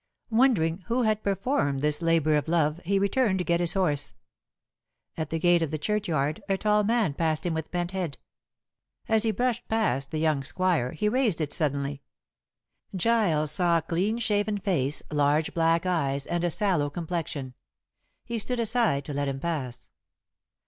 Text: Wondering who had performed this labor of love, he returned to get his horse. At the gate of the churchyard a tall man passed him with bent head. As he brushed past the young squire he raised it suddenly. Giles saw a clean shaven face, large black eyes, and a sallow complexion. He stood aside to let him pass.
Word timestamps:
Wondering 0.31 0.79
who 0.87 1.03
had 1.03 1.21
performed 1.21 1.81
this 1.81 2.01
labor 2.01 2.35
of 2.35 2.47
love, 2.47 2.81
he 2.83 2.97
returned 2.97 3.37
to 3.37 3.45
get 3.45 3.59
his 3.59 3.73
horse. 3.73 4.15
At 5.15 5.29
the 5.29 5.37
gate 5.37 5.61
of 5.61 5.69
the 5.69 5.77
churchyard 5.77 6.41
a 6.49 6.57
tall 6.57 6.83
man 6.83 7.13
passed 7.13 7.45
him 7.45 7.53
with 7.53 7.69
bent 7.69 7.91
head. 7.91 8.17
As 9.07 9.21
he 9.21 9.29
brushed 9.29 9.67
past 9.67 10.09
the 10.09 10.17
young 10.17 10.43
squire 10.43 10.93
he 10.93 11.07
raised 11.07 11.39
it 11.39 11.53
suddenly. 11.53 12.01
Giles 12.95 13.51
saw 13.51 13.77
a 13.77 13.81
clean 13.83 14.17
shaven 14.17 14.57
face, 14.57 15.03
large 15.11 15.53
black 15.53 15.85
eyes, 15.85 16.25
and 16.25 16.43
a 16.43 16.49
sallow 16.49 16.89
complexion. 16.89 17.53
He 18.25 18.39
stood 18.39 18.59
aside 18.59 19.05
to 19.05 19.13
let 19.13 19.27
him 19.27 19.39
pass. 19.39 19.91